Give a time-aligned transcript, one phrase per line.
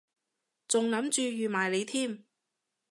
[0.67, 2.23] 仲諗住預埋你添